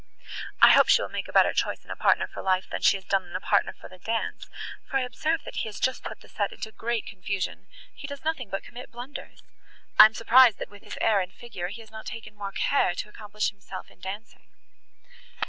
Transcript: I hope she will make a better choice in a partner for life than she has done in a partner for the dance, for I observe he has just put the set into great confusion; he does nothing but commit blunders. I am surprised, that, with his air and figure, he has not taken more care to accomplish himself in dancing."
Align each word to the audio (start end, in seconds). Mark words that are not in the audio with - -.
I 0.63 0.71
hope 0.71 0.89
she 0.89 0.99
will 1.03 1.09
make 1.09 1.27
a 1.27 1.31
better 1.31 1.53
choice 1.53 1.85
in 1.85 1.91
a 1.91 1.95
partner 1.95 2.25
for 2.25 2.41
life 2.41 2.67
than 2.71 2.81
she 2.81 2.97
has 2.97 3.05
done 3.05 3.27
in 3.27 3.35
a 3.35 3.39
partner 3.39 3.71
for 3.71 3.87
the 3.87 3.99
dance, 3.99 4.47
for 4.83 4.97
I 4.97 5.01
observe 5.03 5.41
he 5.53 5.67
has 5.69 5.79
just 5.79 6.03
put 6.03 6.21
the 6.21 6.27
set 6.27 6.51
into 6.51 6.71
great 6.71 7.05
confusion; 7.05 7.67
he 7.93 8.07
does 8.07 8.25
nothing 8.25 8.49
but 8.49 8.63
commit 8.63 8.89
blunders. 8.91 9.43
I 9.99 10.05
am 10.05 10.15
surprised, 10.15 10.57
that, 10.57 10.69
with 10.71 10.81
his 10.81 10.97
air 10.99 11.19
and 11.19 11.31
figure, 11.31 11.67
he 11.67 11.81
has 11.81 11.91
not 11.91 12.07
taken 12.07 12.33
more 12.33 12.51
care 12.51 12.95
to 12.95 13.09
accomplish 13.09 13.51
himself 13.51 13.91
in 13.91 13.99
dancing." 13.99 14.47